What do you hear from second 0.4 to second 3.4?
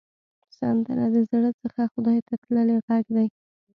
سندره د زړه څخه خدای ته تللې غږ ده